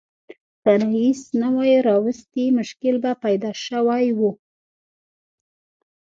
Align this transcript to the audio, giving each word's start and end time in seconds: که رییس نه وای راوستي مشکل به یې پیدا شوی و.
که 0.63 0.73
رییس 0.83 1.21
نه 1.41 1.49
وای 1.55 1.73
راوستي 1.87 2.45
مشکل 2.59 2.95
به 3.03 3.11
یې 3.13 3.19
پیدا 3.23 3.51
شوی 3.65 4.05
و. 4.17 4.19